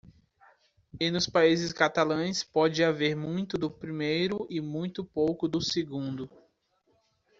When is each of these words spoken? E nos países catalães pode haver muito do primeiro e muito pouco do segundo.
E 0.99 1.11
nos 1.11 1.27
países 1.29 1.71
catalães 1.71 2.43
pode 2.43 2.83
haver 2.83 3.15
muito 3.15 3.55
do 3.55 3.69
primeiro 3.69 4.47
e 4.49 4.59
muito 4.59 5.05
pouco 5.05 5.47
do 5.47 5.61
segundo. 5.61 6.27